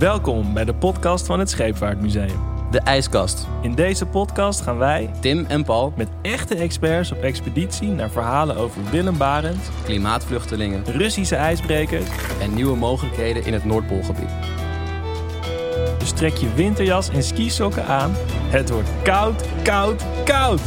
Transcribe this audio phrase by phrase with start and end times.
[0.00, 2.40] Welkom bij de podcast van het Scheepvaartmuseum.
[2.70, 3.46] De IJskast.
[3.62, 8.56] In deze podcast gaan wij Tim en Paul, met echte experts op expeditie naar verhalen
[8.56, 12.06] over Willem Barent, klimaatvluchtelingen Russische ijsbrekers.
[12.40, 14.30] en nieuwe mogelijkheden in het Noordpoolgebied.
[15.98, 18.12] Dus trek je winterjas en skisokken aan.
[18.48, 20.60] Het wordt koud, koud, koud.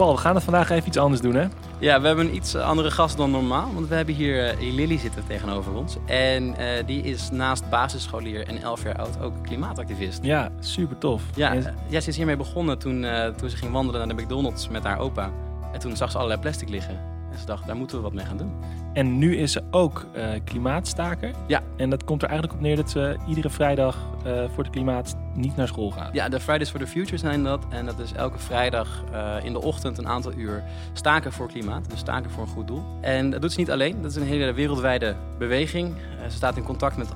[0.00, 1.46] Paul, we gaan het vandaag even iets anders doen, hè?
[1.78, 4.98] Ja, we hebben een iets andere gast dan normaal, want we hebben hier eh, Lily
[4.98, 5.96] zitten tegenover ons.
[6.06, 10.18] En eh, die is naast basisscholier en 11 jaar oud ook klimaatactivist.
[10.22, 11.22] Ja, super tof.
[11.34, 14.22] Ja, En- eh, ja, ze is hiermee begonnen toen, toen ze ging wandelen naar de
[14.22, 15.30] McDonald's met haar opa.
[15.72, 17.00] En toen zag ze allerlei plastic liggen.
[17.32, 18.52] En ze dacht, daar moeten we wat mee gaan doen.
[18.92, 21.30] En nu is ze ook eh, klimaatstaker.
[21.46, 21.62] Ja.
[21.76, 25.16] En dat komt er eigenlijk op neer dat ze iedere vrijdag eh, voor het klimaat
[25.34, 26.14] niet naar school gaat.
[26.14, 27.64] Ja, de Fridays for the Future zijn dat.
[27.68, 31.90] En dat is elke vrijdag eh, in de ochtend een aantal uur staken voor klimaat.
[31.90, 32.82] Dus staken voor een goed doel.
[33.00, 34.02] En dat doet ze niet alleen.
[34.02, 35.94] Dat is een hele wereldwijde beweging.
[36.28, 37.08] Ze staat in contact met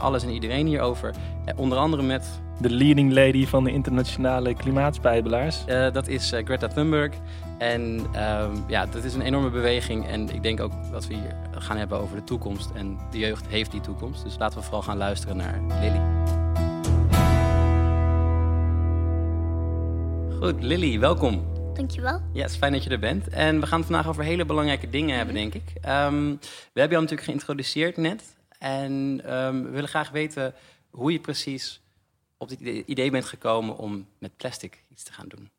[0.00, 1.14] alles en iedereen hierover.
[1.56, 5.64] Onder andere met, De leading lady van de internationale klimaatspijbelaars.
[5.64, 7.14] eh, dat is eh, Greta Thunberg.
[7.58, 10.06] En ehm, ja, dat is een enorme beweging.
[10.06, 12.70] En ik denk ook dat we hier gaan hebben over de toekomst.
[12.74, 14.24] En de jeugd heeft die toekomst.
[14.24, 16.00] Dus laten we vooral gaan luisteren naar Lily.
[20.40, 21.46] Goed, Lily, welkom.
[21.74, 22.20] Dankjewel.
[22.32, 23.28] Ja, het is fijn dat je er bent.
[23.28, 25.72] En we gaan het vandaag over hele belangrijke dingen hebben, denk ik.
[25.80, 26.24] Ehm,
[26.72, 28.22] we hebben jou natuurlijk geïntroduceerd net.
[28.58, 30.54] En ehm, we willen graag weten
[30.90, 31.80] hoe je precies
[32.38, 35.50] op dit idee- bent gekomen om met plastic iets te gaan doen.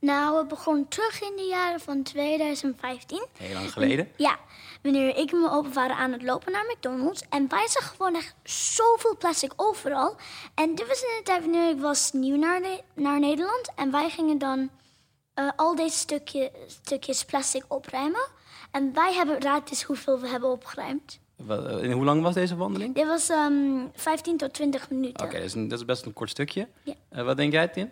[0.00, 3.26] Nou, we begonnen terug in de jaren van 2015.
[3.38, 4.12] Heel lang geleden.
[4.16, 4.38] Ja,
[4.82, 7.22] wanneer ik en mijn opa waren aan het lopen naar McDonald's.
[7.28, 10.16] En wij zagen gewoon echt zoveel plastic overal.
[10.54, 13.70] En dit was in de tijd wanneer ik was nieuw naar, de- naar Nederland.
[13.76, 14.70] En wij gingen dan
[15.34, 18.28] eh, al deze stukje, stukjes plastic opruimen.
[18.70, 21.18] En wij hebben, raad eens hoeveel we hebben opgeruimd.
[21.48, 22.94] Eh, En hoe lang was deze wandeling?
[22.94, 23.54] Dit was ehm
[23.94, 25.24] 15 tot 20 minuten.
[25.24, 26.68] Oké, dat, is een- dat is best een kort stukje.
[26.82, 26.94] Ja.
[27.08, 27.90] Eh, wat denk jij, Tim?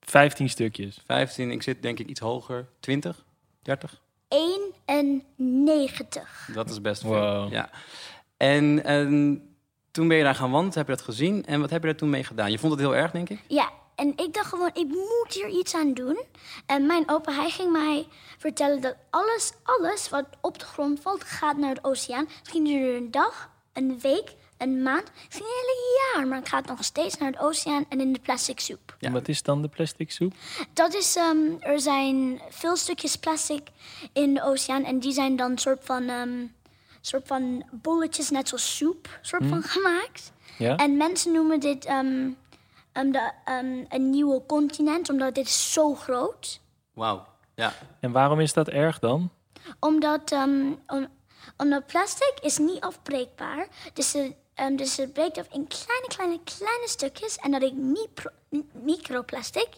[0.00, 1.00] 15 stukjes.
[1.06, 2.66] 15, ik zit denk ik iets hoger.
[2.80, 3.24] 20?
[3.62, 4.00] 30?
[4.28, 6.48] 91.
[6.54, 7.10] Dat is best veel.
[7.10, 7.52] Wow.
[7.52, 7.70] Ja.
[8.36, 9.42] En, en
[9.90, 11.44] toen ben je daar gaan wandelen, heb je dat gezien.
[11.46, 12.50] En wat heb je daar toen mee gedaan?
[12.50, 13.40] Je vond het heel erg, denk ik?
[13.48, 16.22] Ja, en ik dacht gewoon, ik moet hier iets aan doen.
[16.66, 18.06] En mijn opa, hij ging mij
[18.38, 22.28] vertellen dat alles, alles wat op de grond valt, gaat naar de oceaan.
[22.40, 26.26] Misschien duurt het een dag, een week, een maand, misschien een hele jaar.
[26.26, 28.96] Maar het gaat nog steeds naar de oceaan en in de plastic soep.
[28.98, 29.06] Ja.
[29.06, 30.34] En wat is dan de plastic soep?
[30.72, 33.68] Dat is, ehm, er zijn veel stukjes plastic
[34.12, 34.84] in de oceaan.
[34.84, 36.46] En die zijn dan soort van, ehm,
[37.00, 40.32] soort van bolletjes, net zoals soep, soort van gemaakt.
[40.58, 40.76] Ja?
[40.76, 42.30] En mensen noemen dit ehm,
[42.92, 46.60] ehm, de, ehm, een nieuwe continent, omdat dit is zo groot.
[46.94, 47.26] Wauw.
[47.54, 47.72] Ja.
[48.00, 49.30] En waarom is dat erg dan?
[49.80, 51.08] Omdat, ehm, om-
[51.56, 53.66] omdat plastic is niet afbreekbaar.
[53.92, 57.36] Dus, het- ehm, dus het breekt af in kleine, kleine, kleine stukjes.
[57.36, 58.30] En dat is micro,
[58.72, 59.68] microplastic.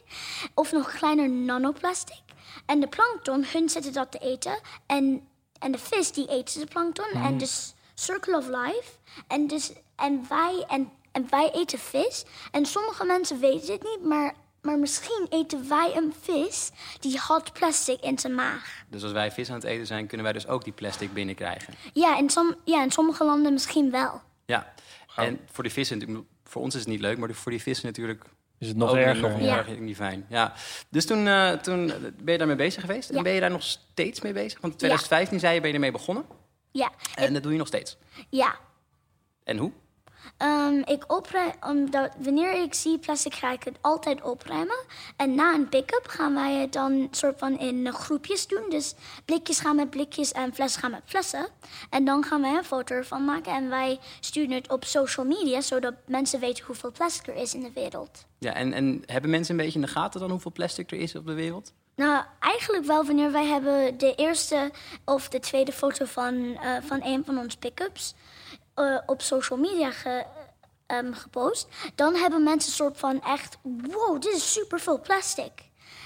[0.54, 2.22] Of nog kleiner nanoplastic.
[2.66, 4.58] En de plankton, hun zitten dat te eten.
[4.86, 7.10] En, en de vis, die eten de plankton.
[7.12, 8.90] En dus circle of life.
[9.28, 12.24] En, dus, en, wij, en, en wij eten vis.
[12.50, 14.34] En sommige mensen weten dit niet, maar...
[14.64, 16.70] Maar misschien eten wij een vis
[17.00, 18.84] die had plastic in zijn maag.
[18.88, 21.74] Dus als wij vis aan het eten zijn, kunnen wij dus ook die plastic binnenkrijgen.
[21.92, 24.20] Ja, in, som, ja, in sommige landen misschien wel.
[24.46, 24.74] Ja.
[25.16, 27.86] En voor die vissen, natuurlijk- voor ons is het niet leuk, maar voor die vissen
[27.86, 28.24] natuurlijk
[28.58, 29.30] Is het nog ook erger?
[29.30, 29.56] nog Ja.
[29.56, 30.26] erg niet fijn.
[30.28, 30.52] Ja.
[30.88, 31.86] Dus toen, eh, toen
[32.22, 33.10] ben je daarmee bezig geweest.
[33.10, 34.60] En ben je daar nog steeds mee bezig?
[34.60, 36.24] Want in 2015 zei je, ben je ermee begonnen.
[36.70, 37.96] Ja, En dat doe je nog steeds.
[38.30, 38.54] ja.
[39.44, 39.72] En hoe?
[40.36, 44.76] Ehm, ik opruim, omdat wanneer ik zie plastic, ga ik het altijd opruimen.
[45.16, 48.70] En na een pick-up gaan wij het dan soort van in groepjes doen.
[48.70, 48.94] Dus
[49.24, 51.46] blikjes gaan met blikjes en flessen gaan met flessen.
[51.90, 55.60] En dan gaan wij een foto ervan maken en wij sturen het op social media,
[55.60, 58.24] zodat mensen weten hoeveel plastic er is in de wereld.
[58.38, 61.14] Ja, en, en hebben mensen een beetje in de gaten dan hoeveel plastic er is
[61.14, 61.72] op de wereld?
[61.96, 64.70] Nou, eigenlijk wel wanneer wij hebben de eerste
[65.04, 68.14] of de tweede foto van, eh, van een van onze pick-ups
[68.74, 70.24] eh, op social media ge-
[70.86, 71.68] ehm, gepost.
[71.94, 75.52] Dan hebben mensen een soort van echt, wow, dit is super veel plastic.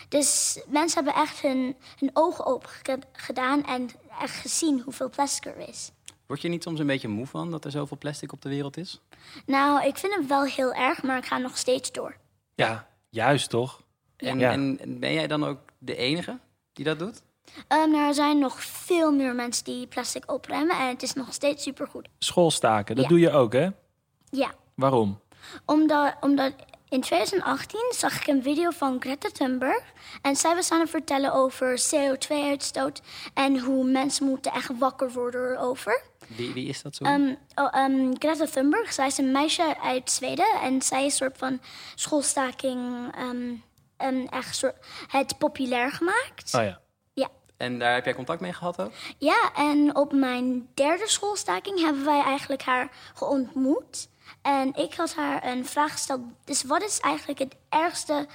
[0.09, 3.89] Dus mensen hebben echt hun, hun ogen open ge- gedaan en
[4.21, 5.91] echt gezien hoeveel plastic er is.
[6.27, 8.77] Word je niet soms een beetje moe van dat er zoveel plastic op de wereld
[8.77, 9.01] is?
[9.47, 12.17] Nou, ik vind het wel heel erg, maar ik ga nog steeds door.
[12.55, 13.81] Ja, juist toch?
[14.17, 14.51] En, Ja.
[14.53, 16.39] en, en ben jij dan ook de enige
[16.73, 17.23] die dat doet?
[17.69, 21.63] Ehm, er zijn nog veel meer mensen die plastic opruimen en het is nog steeds
[21.63, 22.09] supergoed.
[22.19, 23.11] Schoolstaken, dat Ja.
[23.11, 23.69] doe je ook, hè?
[24.31, 25.21] Ja, Waarom?
[25.65, 26.53] omdat, omdat
[26.89, 29.83] in 2018 zag ik een video van Greta Thunberg.
[30.23, 33.01] En zij was aan het vertellen over CO2-uitstoot
[33.35, 36.03] en hoe mensen moeten echt wakker worden erover.
[36.37, 37.05] Wie, wie is dat zo?
[37.05, 41.19] Ehm, oh, ehm, Greta Thunberg, zij is een meisje uit Zweden en zij is een
[41.19, 41.61] soort van
[41.95, 43.53] schoolstaking ehm,
[43.97, 44.77] ehm, echt soort,
[45.09, 46.55] het populair gemaakt.
[46.55, 46.81] Oh ja.
[47.59, 48.93] En daar heb jij contact mee gehad ook?
[49.19, 54.09] Ja, en op mijn derde schoolstaking hebben wij eigenlijk haar geontmoet.
[54.43, 56.21] En ik had haar een vraag gesteld.
[56.45, 58.27] Dus wat is eigenlijk het ergste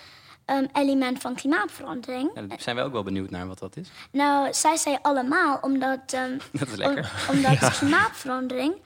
[0.45, 2.31] ehm, element van klimaatverandering?
[2.35, 3.89] Ja, daar zijn wij ook wel benieuwd naar wat dat is.
[4.11, 7.11] Nou, zij zei allemaal, omdat, ehm, Dat is lekker.
[7.29, 8.81] om- omdat klimaatverandering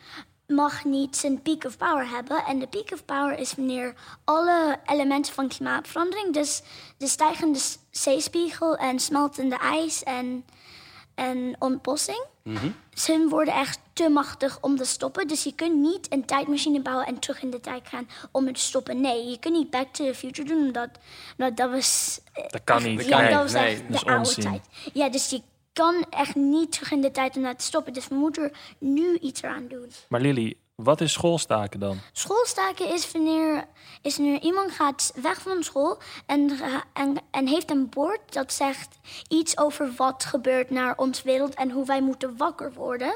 [0.47, 2.43] mag niet zijn peak of power hebben.
[2.45, 6.61] En de peak of power is wanneer alle elementen van klimaatverandering, dus
[6.97, 7.59] de stijgende
[7.91, 10.45] zeespiegel en smeltende ijs en,
[11.15, 12.67] en ontbossing, Mhm.
[12.93, 15.27] ze worden echt te machtig om te stoppen.
[15.27, 18.55] Dus je kunt niet een tijdmachine bouwen en terug in de tijd gaan om het
[18.55, 19.01] te stoppen.
[19.01, 20.89] Nee, je kunt niet Back to the Future doen, omdat,
[21.37, 22.19] omdat dat was...
[22.33, 23.05] eh, Dat kan niet.
[23.05, 24.43] Ja, Nee, dat was nee, echt de oude onzin.
[24.43, 24.61] tijd.
[24.93, 25.41] Ja, dus je
[25.77, 27.93] kan echt niet terug in de tijd om dat te stoppen.
[27.93, 29.91] Dus we moeten er nu iets eraan doen.
[30.09, 31.97] Maar Lily, wat is schoolstaken dan?
[32.11, 33.67] Schoolstaken is wanneer,
[34.01, 36.51] is wanneer iemand gaat weg van school en,
[36.93, 41.71] en, en heeft een bord dat zegt iets over wat gebeurt naar ons wereld en
[41.71, 43.15] hoe wij moeten wakker worden.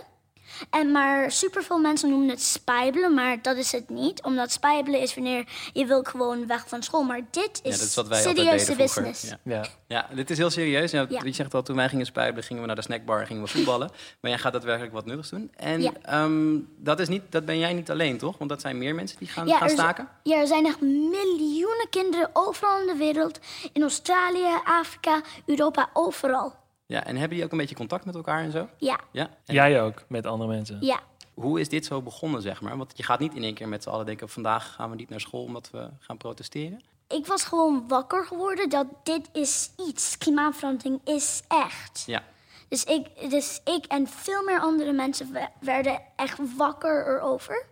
[0.69, 4.23] En maar superveel mensen noemen het spijbelen, maar dat is het niet.
[4.23, 7.03] Omdat spijbelen is wanneer je wil gewoon weg van school.
[7.03, 9.21] Maar dit Ja, is dat is wat wij altijd serieuze business.
[9.23, 9.37] Ja.
[9.43, 9.65] Ja.
[9.87, 10.91] Ja, dit is heel serieus.
[10.91, 11.21] Ja, Ja.
[11.21, 13.47] Wie zegt al, toen wij gingen spijbelen, gingen we naar de snackbar en gingen we
[13.49, 13.89] voetballen.
[14.21, 15.51] Maar jij gaat daadwerkelijk wat nuttigs doen.
[15.55, 15.91] En Ja.
[16.01, 18.37] ehm, dat, is niet, dat ben jij niet alleen, toch?
[18.37, 20.07] Want dat zijn meer mensen die gaan, Ja, gaan z- staken.
[20.23, 23.39] Ja, er zijn echt miljoenen kinderen overal in de wereld.
[23.73, 26.59] In Australië, Afrika, Europa, overal.
[26.91, 28.67] Ja, en hebben die ook een beetje contact met elkaar en zo?
[28.77, 29.29] Ja, Ja.
[29.45, 30.77] En Jij ook, met andere mensen.
[30.81, 30.99] ja.
[31.33, 32.77] Hoe is dit zo begonnen, zeg maar?
[32.77, 34.29] Want je gaat niet in één keer met z'n allen denken...
[34.29, 36.81] vandaag gaan we niet naar school omdat we gaan protesteren.
[37.07, 40.17] Ik was gewoon wakker geworden dat dit is iets.
[40.17, 42.03] Klimaatverandering is echt.
[42.05, 42.23] Ja.
[42.67, 47.65] Dus ik, dus ik en veel meer andere mensen we- werden echt wakker erover.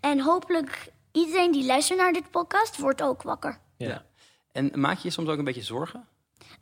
[0.00, 3.58] En hopelijk iedereen die luistert naar dit podcast wordt ook wakker.
[3.76, 3.88] Ja.
[3.88, 4.04] ja.
[4.52, 6.06] En maak je je soms ook een beetje zorgen?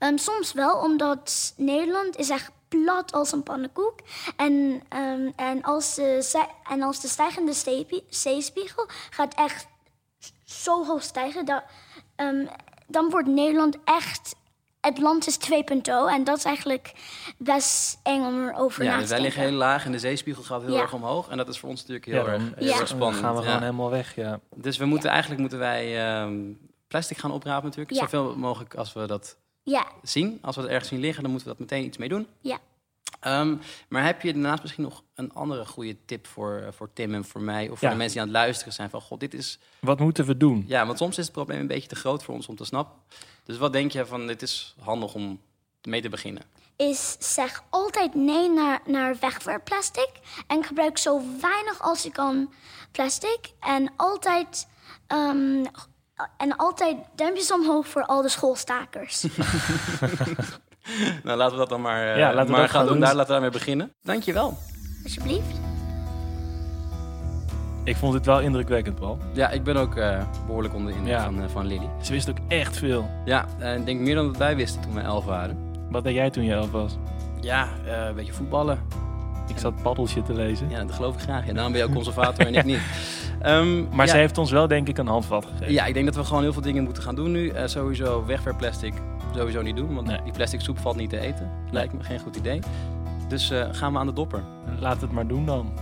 [0.00, 3.94] Ehm, soms wel, omdat Nederland is echt plat als een pannenkoek.
[4.36, 7.52] En, ehm, en, als, de, zij- en als de stijgende
[8.08, 9.66] zeespiegel gaat echt
[10.44, 11.44] zo hoog stijgen...
[11.44, 11.62] Dat,
[12.16, 12.46] ehm,
[12.86, 14.34] dan wordt Nederland echt...
[14.80, 16.92] Het land is 2.0 en dat is eigenlijk
[17.38, 19.22] best eng om erover Ja, na dus te wij denken.
[19.22, 20.80] liggen heel laag en de zeespiegel gaat heel Ja.
[20.80, 21.28] erg omhoog.
[21.28, 22.70] En dat is voor ons natuurlijk heel, Ja, dan, erg, heel Ja.
[22.70, 23.24] erg dan spannend.
[23.24, 23.46] gaan we Ja.
[23.46, 24.40] gewoon helemaal weg, ja.
[24.56, 26.52] Dus we moeten, eigenlijk moeten wij ehm,
[26.88, 27.90] plastic gaan oprapen natuurlijk.
[27.94, 28.00] Ja.
[28.00, 30.38] Zoveel mogelijk als we dat Ja, zien.
[30.42, 32.26] Als we het ergens zien liggen, dan moeten we dat meteen iets mee doen.
[32.40, 32.58] ja.
[33.20, 33.56] Ehm,
[33.88, 37.24] maar heb je daarnaast misschien nog een andere goede tip voor, eh, voor Tim en
[37.24, 37.68] voor mij?
[37.68, 37.94] Of voor Ja.
[37.94, 39.00] de mensen die aan het luisteren zijn van...
[39.00, 39.58] God, dit is...
[39.80, 40.64] Wat moeten we doen?
[40.66, 42.96] Ja, want soms is het probleem een beetje te groot voor ons om te snappen.
[43.44, 45.40] Dus wat denk je van, dit is handig om
[45.82, 46.42] mee te beginnen?
[46.76, 50.10] is zeg altijd nee naar, naar wegwerpplastic.
[50.46, 52.52] En gebruik zo weinig als je kan
[52.92, 53.38] plastic.
[53.60, 54.68] En altijd,
[55.06, 55.64] ehm,
[56.36, 59.24] en altijd duimpjes omhoog voor al de schoolstakers.
[61.24, 62.92] Nou, laten we dat dan maar, eh, Ja, laten we maar dat gaan doen.
[62.92, 63.00] doen.
[63.00, 63.92] Daar laten we daarmee beginnen.
[64.02, 64.56] Dankjewel.
[65.04, 65.58] Alsjeblieft.
[67.84, 69.18] Ik vond dit wel indrukwekkend, Paul.
[69.32, 71.24] Ja, ik ben ook eh, behoorlijk onder de indruk Ja.
[71.24, 71.88] van, eh, van Lily.
[72.02, 73.10] Ze wist ook echt veel.
[73.24, 75.72] Ja, en ik denk meer dan dat wij wisten toen we elf waren.
[75.90, 76.96] Wat deed jij toen je elf was?
[77.40, 78.78] Ja, eh, een beetje voetballen.
[79.50, 80.68] Ik zat paddeltje te lezen.
[80.70, 81.46] Ja, dat geloof ik graag.
[81.46, 82.80] Ja, daarom ben je ook conservator en ik niet.
[83.40, 85.72] Ehm, Maar ja, ze heeft ons wel denk ik een handvat gegeven.
[85.72, 87.48] Ja, ik denk dat we gewoon heel veel dingen moeten gaan doen nu.
[87.48, 88.94] Eh, sowieso wegwerpplastic
[89.34, 90.18] sowieso niet doen, want Nee.
[90.24, 91.50] die plastic soep valt niet te eten.
[91.70, 92.60] Lijkt me geen goed idee.
[93.28, 94.42] Dus eh, gaan we aan de dopper.
[94.78, 95.72] Laat het maar doen dan.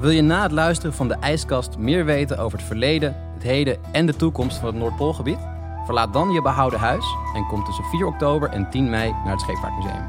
[0.00, 3.76] Wil je na het luisteren van de ijskast meer weten over het verleden, het heden
[3.92, 5.38] en de toekomst van het Noordpoolgebied?
[5.84, 7.04] Verlaat dan je behouden huis
[7.34, 10.02] en kom tussen 4 oktober en 10 mei naar het Scheepvaartmuseum.